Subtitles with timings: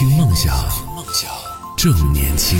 [0.00, 0.56] 听梦想，
[0.96, 1.30] 梦想
[1.76, 2.58] 正年轻。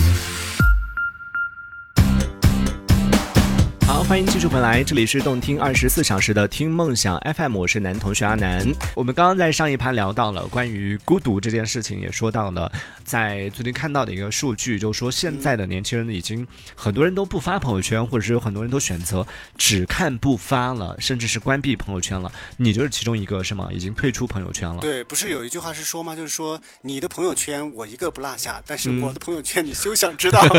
[4.11, 8.67] 欢迎继续回来，这里是动听二十四小时的听梦想 FM，我是男同学阿南。
[8.97, 12.73] 我们刚刚在上一盘聊到了关于孤独这件事情，也说到了
[13.05, 16.45] 在最近看到的一个数据，就是说现在的年轻人已经
[16.75, 19.25] 很多人都不发朋友圈，或者是有很多人都选择
[19.57, 22.33] 只看不发了，甚至是关闭朋友圈了。
[22.57, 23.69] 你就是其中一个是吗？
[23.71, 24.81] 已经退出朋友圈了？
[24.81, 26.17] 对，不是有一句话是说吗？
[26.17, 30.43] 就是说你的朋友圈我一个不落下，但是嗯我的朋友圈你休想知道。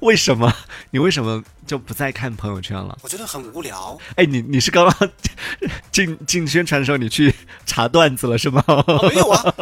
[0.00, 0.52] 为什么？
[0.90, 2.96] 你为什么就不再看朋友圈了？
[3.02, 3.98] 我觉得很无聊。
[4.16, 5.10] 哎，你你是刚刚
[5.92, 7.34] 进进宣传的时候，你去
[7.66, 8.62] 查段子了是吗？
[8.66, 9.54] 哦、没有啊，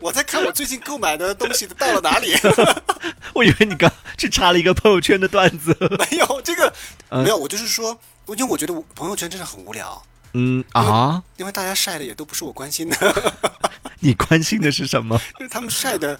[0.00, 2.34] 我在看我最近购买的东西到了哪里。
[3.34, 5.76] 我以为你刚去查了一个朋友圈的段子。
[6.10, 6.72] 没有这个，
[7.10, 13.32] 嗯没有，我就是说，因为我觉得我朋友圈真的很无聊，嗯啊，因为大家晒的也都不是我关心的，
[14.00, 15.20] 你关心的是什么？
[15.38, 16.18] 就是他们晒的。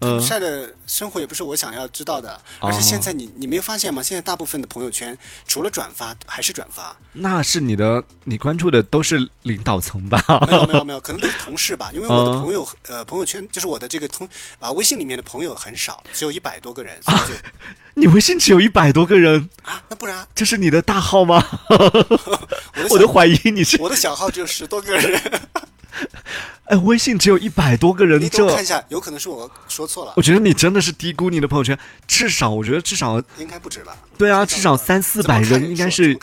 [0.00, 0.20] 嗯。
[0.20, 4.02] 晒的生活也不是我想要知道的，而且现在你你没有发现吗？
[4.02, 10.22] 现在大部分的朋友圈除了转发还是转发，那是你的，你关注的都是领导层吧？
[10.46, 12.42] 没有没有没有，可能都是同事吧，因为我的嗯。
[12.42, 14.28] 朋友、呃朋友圈就是我的这个通
[14.58, 17.34] 啊微信里面的朋友很少，只有一百多个人，所以就
[17.94, 20.26] 你微信只有一百多个人，啊那不然？
[20.34, 21.44] 这是你的大号吗？
[22.90, 25.20] 我都怀疑你是，我的小号只有十多个人，
[26.64, 33.96] 哎，微信只有一百多个人，你这看一下，有可能是我说错了我，觉得你真的是低估你的朋友圈，至少我觉得至少应该不止吧？
[34.16, 36.16] 对啊，至少三四百人应该是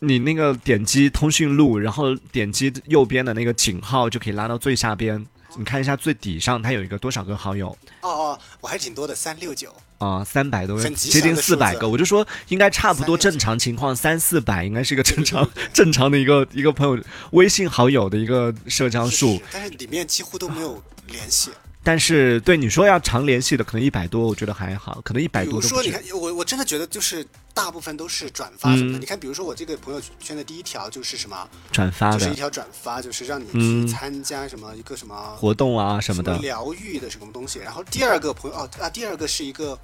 [0.00, 5.24] 你那个点击通讯录，然后点击右边的那个井号就可以拉到最下边。
[5.56, 7.68] 你看一下最底上，它有一个多少个好友
[8.02, 9.74] 哦哦，我还挺多的，三六九。
[9.98, 10.24] 啊？
[10.24, 11.88] 三百多个，接近四百个。
[11.88, 19.40] 我就说应该差不多正常情况三四百应该是一个正常正常的一个一个朋友微信好友的一个社交数。
[19.52, 21.50] 但是里面几乎都没有联系。
[21.88, 28.98] 但是对你说要常联系的，可能一百多，我觉得还好，可能一百比多比如说，你看。，我我真的觉得就是大部分都是转发什么的。
[28.98, 37.58] 嗯你看，比如说我这个朋友圈的第一条就是什么，转发的就是一条转发，就是让你嗯去参加什么一个什么活动啊什么的，疗愈的什么东西。
[37.60, 39.78] 然后第二个朋友哦啊，第二个是一个，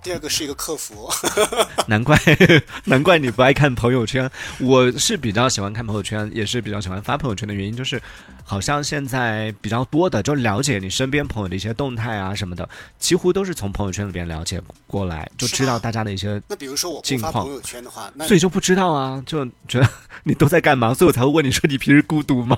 [0.00, 1.10] 第二个是一个客服。
[1.88, 2.16] 难怪
[2.86, 4.30] 难怪你不爱看朋友圈。
[4.60, 8.00] 我是比较喜欢看朋友圈，也是比较喜欢发朋友圈的原因，就是
[8.44, 16.40] 好像现在比较多的，就了解你身边朋友的一些动态啊什么的，几乎都是从朋友圈里边了解过来，就知道大家的一些。
[16.48, 19.88] 那比如说我不近况发朋友圈的话，那所以就不知道啊，就觉得
[20.24, 22.56] 你都在干嘛，所以我才会问你说你平时孤独吗？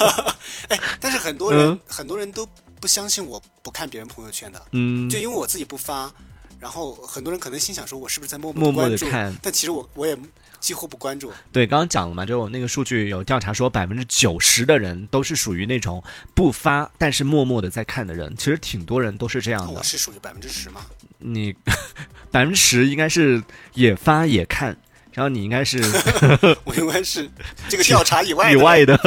[0.68, 2.46] 哎，但是很多人、嗯很多人都
[2.80, 6.12] 不相信我不看别人朋友圈的，嗯就，因为我自己不发，
[6.60, 9.04] 然后很多人可能心想说我是不是在默默默地关注？
[9.06, 10.16] 地看但其实我我也
[10.64, 11.30] 几乎不关注。
[11.52, 16.02] 对，刚刚讲了嘛，就那个数据有调查说，百分之九十的人都是属于那种
[16.34, 19.82] 不发但是默默的在看的人，其实挺多人都是这样的我。
[19.82, 20.80] 是属于百分之十吗？
[21.18, 21.54] 你
[22.32, 23.42] 百分之十应该是
[23.74, 24.74] 也发也看，
[25.12, 25.82] 然后你应该是
[26.64, 27.28] 我应该是
[27.68, 28.50] 这个调查以外。
[28.52, 28.98] 以外的。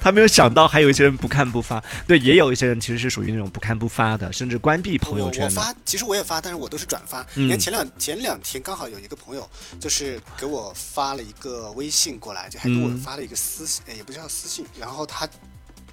[0.00, 5.50] 他没有想到还有一些人不看不发，对，也有一些人其实是属于那种不看不发的，甚至关闭朋我我友圈的。
[5.50, 7.20] 发，其实我也发，但是我都是转发。
[7.34, 14.64] 嗯你看前两前两天刚好有一个朋友，就是给我发了一个微信过来，就还给我嗯发了一个私信，嗯也不叫私信。
[14.78, 15.28] 然后他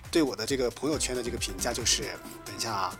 [0.09, 2.03] 对我的这个朋友圈的这个评价就是，
[2.45, 2.97] 等一下啊，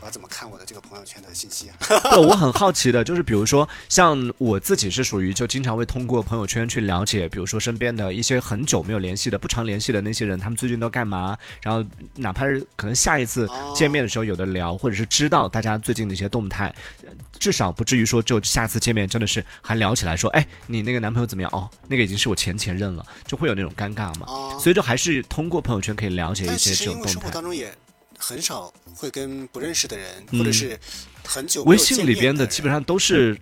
[0.00, 1.74] 我要怎么看我的这个朋友圈的信息啊？
[2.10, 11.36] 对，我很好奇的，就是比如说，像我自己是属于就经常会通过朋友圈去了解，比如说身边的一些很久没有联系的、不常联系的那些人，他们最近都干嘛？
[11.62, 11.84] 然后
[12.16, 21.50] 哪怕是可能下一次哦见面的时候有的聊，或者是知道大家最近的一些动态，呃至少不至于说就下次见面真的是还聊起来说，哎，你那个男朋友怎么样？
[21.52, 24.26] 哦，那个已经是我前前任了，就会有那种尴尬嘛。
[24.26, 27.30] 哦所以就还是通过朋友圈可以了解一些这种动态。
[27.30, 27.72] 当中也
[28.18, 30.78] 很少会跟不认识的人，嗯或者是
[31.24, 33.40] 很久没微信里边的的基本上都是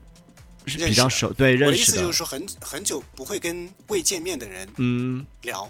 [0.67, 5.27] 是比较熟，对认识的意思就是说很很久不会跟未见面的人嗯。
[5.43, 5.69] 聊，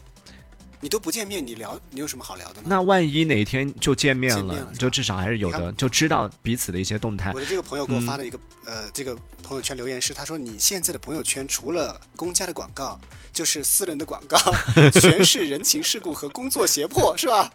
[0.80, 2.66] 你都不见面，你聊你有什么好聊的呢？
[2.66, 7.40] 那万一哪天就见面了，面了就至少还是有的，就知道彼此的一些动态我。
[7.40, 13.00] 的这个朋友给我嗯发了一个、呃，这个朋友圈留言是，他说你现在的朋友圈除了公家的广告，
[13.32, 14.38] 就是私人的广告，
[15.00, 17.50] 全是人情世故和工作胁迫，是吧？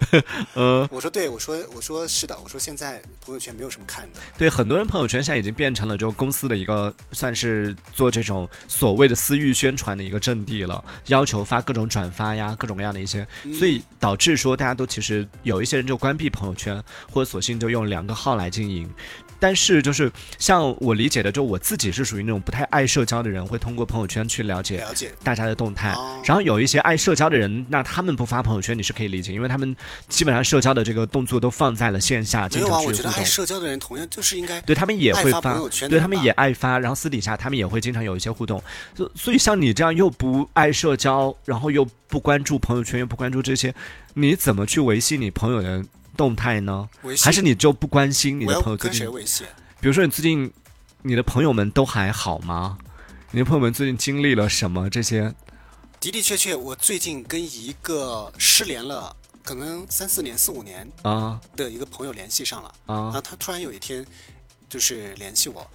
[0.53, 13.10] 呃， 我说对，我说我说是的，我说现在朋友圈没有什么看的，对，很多人朋友圈现在已经变成了就公司的一个算是做这种所谓的私域宣传的一个阵地了，要求发各种转发呀，各种各样的一些，
[13.57, 16.81] 所以导致说大家都其实有一些人就关闭朋友圈，
[17.11, 18.89] 或者索性就用两个号来经营。
[19.41, 25.91] 但是就是像我理解的，就我自己是属于那种不太爱社交的人，会通过朋友圈去了解了解大家的动态。
[25.93, 29.75] 哦然后有一些爱社交的人，那他们不发朋友圈你是可以理解，因为他们
[30.07, 33.25] 基本上社交的这个动作都放在了线下，经常去互我觉得爱动。
[33.25, 35.59] 社交的人同样就是应该对他们也会发
[35.89, 38.63] 对他们也爱发，然后私底下他们也会经常有一些互动。
[38.95, 43.73] 所所以像你这样又不爱社交，然后又不关注朋友圈，又不关注这些，
[44.13, 45.83] 你怎么去维系你朋友的
[46.21, 46.87] 动态呢？
[47.19, 49.11] 还是你就不关心你的朋友最近？
[49.11, 49.47] 跟谁？
[49.79, 50.53] 比如说你最近
[51.01, 52.77] 你的朋友们都还好吗？
[53.31, 54.87] 你的朋友们最近经历了什么？
[54.87, 55.33] 这些
[55.99, 64.05] 的的确确，我最近跟一个失联了可能三四年、四五年啊的一个朋友联系上了，然啊后他突然有一天
[64.69, 65.67] 就是联系我，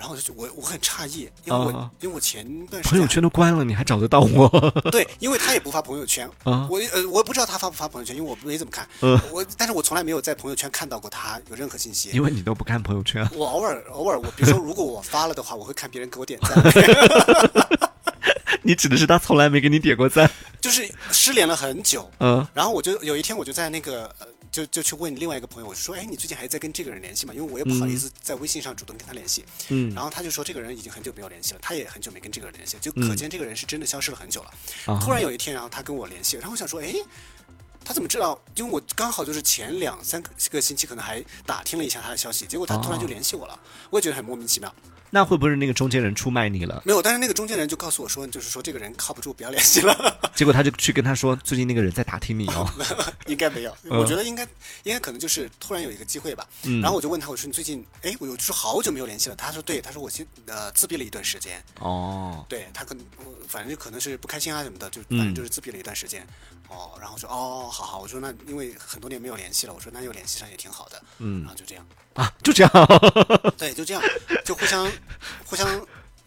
[0.00, 4.48] 然后我就觉我我很诧异，因为我、啊因为我前段时间朋友圈都关了，你还找得到我？
[4.90, 12.08] 对，因为他也不发朋友圈，啊我呃我也不知道他发不发朋友圈，因为我没怎么看，呃我但是我从来没有在朋友圈看到过他有任何信息。
[12.14, 13.28] 因为你都不看朋友圈。
[13.34, 16.56] 我偶尔偶尔，我比如说， 如果我发了的话，我会看别人给我点赞，
[18.62, 20.30] 你指的是他从来没给你点过赞？
[20.60, 27.32] 就是失联了很久，嗯然后我就有一天我就在那个呃就就去问另外一个朋友，我就说，哎，你最近还在跟这个人联系吗？
[27.34, 29.44] 因为我也不好意思在微信上主动跟他联系。
[29.68, 34.50] 嗯然后他就说这个人已经很久没有联系了，他也很久没跟这个人联系，就嗯可见这个人是真的消失了很久了。
[34.86, 36.94] 啊突然有一天，然后他跟我联系，然后我想说，哎。
[37.82, 38.38] 他怎么知道？
[38.54, 43.58] 因为我刚好就是前两三个星期可能还打听了一下他的消息，结果他突然就联系我了，
[43.88, 44.72] 我也觉得很莫名其妙。
[45.10, 46.82] 那会不会是那个中间人出卖你了？
[46.86, 50.18] 没有，但是那个中间人就告诉我说，就是说这个人靠不住，不要联系了。
[50.34, 52.68] 结果他就去跟他说，最近那个人在打听你哦。
[53.26, 54.42] 应该没有，我觉得应该
[54.84, 56.46] 应该可能就是突然有一个机会吧。
[56.80, 59.36] 然后我就问他，我说你最近，哎，我有说好久没有联系了。
[59.36, 66.26] 他说对，他说我先呃自闭了一段时间，哦，对他可能我反正就可能是不开心啊什么的，就反正就是自闭了一段时间。
[66.68, 71.02] 哦，然后说哦，好好，我说那因为很多年没有联系了，我说那又联系上也挺好的。
[71.18, 71.84] 嗯然后就这样，
[72.14, 72.70] 啊，就这样。
[73.58, 74.00] 对，就这样，
[74.44, 74.90] 就互相
[75.46, 75.66] 互相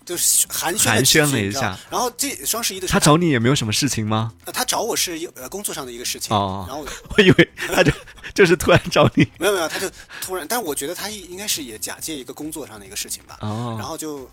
[0.05, 4.33] 就是寒暄寒暄了一下然后这双十一的时候他找你也没有什么事情吗？
[4.45, 6.85] 呃他找我是一呃工作上的一个事情，哦然后
[7.17, 7.91] 我以为他就
[8.35, 9.25] 就是突然找你。
[9.39, 9.89] 没有没有，他就
[10.21, 13.37] 突然，但是我觉得他应该是也假借一个工作上的一个事情吧。
[13.41, 14.29] 哦然后就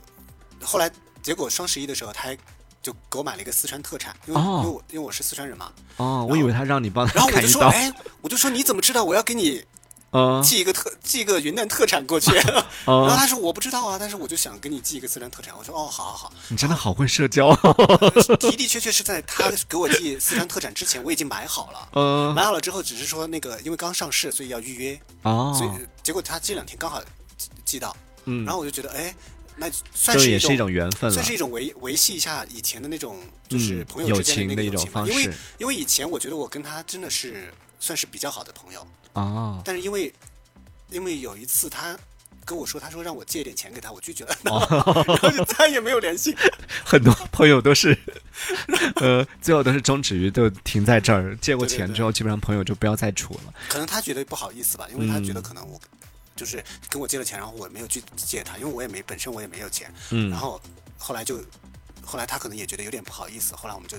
[0.62, 0.90] 后来
[1.22, 2.36] 结果双十一的时候，他还
[2.82, 5.70] 就给我买了一个四川特产，因为、哦因为我因为我是四川人嘛。
[5.98, 7.62] 哦，我以为他让你帮他然他后我就说。
[7.68, 7.92] 哎，
[8.22, 9.62] 我就说你怎么知道我要给你
[10.12, 12.32] 嗯寄一个特寄一个云南特产过去？
[12.42, 12.54] 然
[12.86, 15.56] 后哦，他说我不知道啊，但是我就想给你寄一个四川特产。
[15.56, 16.32] 我说哦，好好好。
[16.48, 17.58] 你真的好会社交啊。
[17.62, 21.88] 的 的确确是在他给我寄四川特产之前，我已经买好了。
[21.92, 25.00] 嗯买好了之后，只是说那个因为刚上市，所以要预约。
[25.22, 25.70] 哦，所以
[26.02, 27.00] 结果他这两天刚好
[27.36, 29.14] 寄寄到，嗯然后我就觉得，哎，
[29.56, 31.24] 那算是一也是一种缘分了算。
[31.24, 33.18] 是一种维维系一下以前的那种
[33.48, 40.14] 就是嗯朋友之间的一种友情吧因为因为以前我觉得我跟他真的是算是比较好的朋友，啊，但是因为
[40.90, 41.98] 因为有一次他。
[42.42, 46.34] 跟我说，他说让我借点钱给他，我拒绝了，哦 然后就再也没有联系。
[46.84, 47.96] 很多朋友都是，
[48.96, 51.36] 呃，最后都是终止于都停在这儿。
[51.36, 53.54] 借过钱之后，基本上朋友就不要再处了。
[53.68, 55.78] 可能他觉得不好意思吧，因为他嗯觉得可能我
[56.34, 60.60] 就是跟我借了钱，然后我没有去借他，因为我也没本身我也没有钱，嗯然后
[60.98, 61.40] 后来就
[62.02, 63.96] 后来他可能也觉得有点不好意思，后来我们就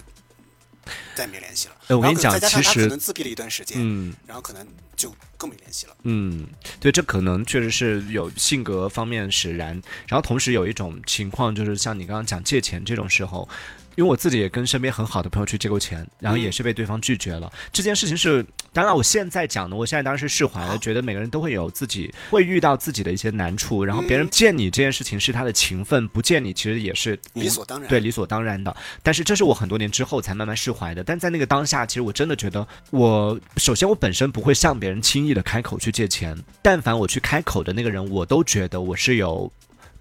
[1.15, 1.75] 再没联系了。
[1.87, 5.95] 呃我跟你讲其实可能自闭了一段时间，嗯然后可能就更没联系了。
[6.03, 6.47] 嗯，
[6.79, 13.47] 对，这可能确实是有性格方面使然，然后同时有一种情况就是像你刚刚讲借钱这种时候。
[13.95, 17.51] 因为我自己也跟身边很好的朋友去借过钱，然后也是被对方拒绝了。
[17.71, 28.75] 这件事情是，当然我现在讲的，我现在当然是释怀了，觉得每个人都会有自己会遇到自己的一些难处，然后别人见你这件事情是他的情分，不见你其实也是理所当然对，理所当然的。
[29.03, 31.03] 但是这是我很多年之后才慢慢释怀的。
[31.03, 39.51] 但在那个当下，其实我真的觉得我，首先我本身不会向别人轻易的开口去借钱，但凡我去开口的那个人，我都觉得我是有。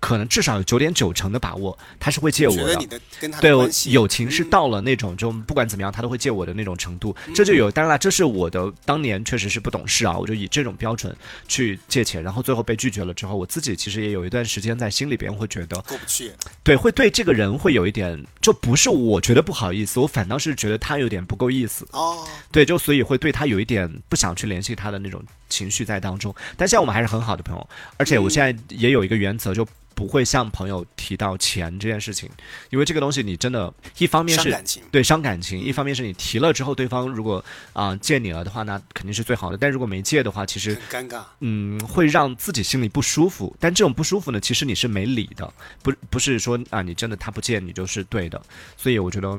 [0.01, 3.01] 可能至少有九点九成的把握，他是会借我的。
[3.41, 3.53] 对
[3.93, 7.15] 友情是嗯到了那种，就不管怎么样，他都会借我的那种程度。
[7.35, 11.15] 这就有，当然了，这是我的当年确实是不懂事啊，我就以这种标准
[11.47, 16.33] 去借钱，然后最后被拒绝了之后，我自己其实也有一段时间在心里边会觉得，过不去。
[16.63, 21.87] 对，会对这个人会有一点，就不是我觉得不好意思，我反倒是觉得他有点不够意思。
[21.93, 26.35] 哦，对，就所以会对他有一点不想去联系他的那种情绪在当中。
[26.57, 29.67] 但现在我们还是很好的朋友，而且我现在也有一个原则，就
[30.01, 32.27] 不会向朋友提到钱这件事情，
[32.71, 34.83] 因为这个东西你真的，一方面是伤感情。
[34.91, 39.59] 对伤感情，一方面是你提了之后，对方如果啊、借你了的话，那肯定是最好的。
[39.59, 43.55] 但如果没借的话，其实很尴尬，嗯，会让自己心里不舒服。
[43.61, 45.53] 但这种不舒服呢，其实你是没理的，
[45.83, 48.41] 不不是说啊，你真的他不借你就是对的。
[48.79, 49.39] 所以我觉得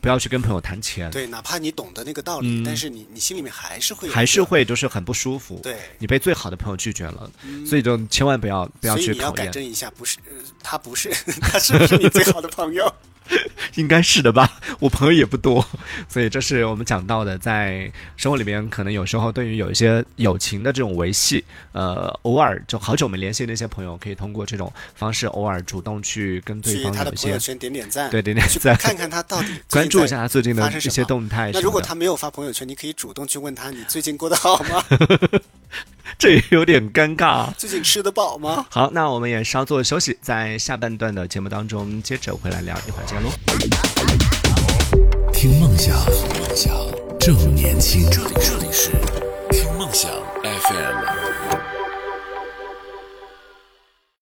[0.00, 5.60] 不要去跟朋友谈钱，对，哪怕你懂得那个道理，但是你你心里面还是会还是会就是很不舒服。
[5.62, 7.30] 对，你被最好的朋友拒绝了，
[7.64, 9.46] 所以就千万不要不要去讨厌。
[9.46, 11.10] 改正一下，不是呃他不是
[11.42, 12.90] 他是不是你最好的朋友？
[13.76, 15.64] 应该是的吧， 我朋友也不多，
[16.08, 31.50] 所以这是我们讲到的，在生活里面，可能有时候对于有一些友情的这种维系，呃，偶尔就好久没联系的那些朋友，可以通过这种方式，偶尔主动去跟对方有一些他的朋友圈点点赞，对点点赞看看他到底关注一下他最近的一些动态。
[31.52, 34.82] 那如果他没有发朋友圈，你可以主动去问他，你最近过得好吗？
[36.22, 37.54] 这也有点尴尬啊。
[37.56, 38.66] 最近吃得饱吗？
[38.68, 43.30] 好，那我们也稍作休息，在下半段的节目当中接着回来聊，一会儿见喽。
[45.32, 46.74] 听梦想，梦想
[47.18, 48.06] 正年轻。
[48.10, 48.90] 这里这里是
[49.50, 50.10] 听梦想
[50.42, 51.19] FM。